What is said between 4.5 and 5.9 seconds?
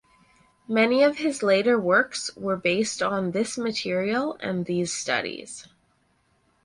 these studies.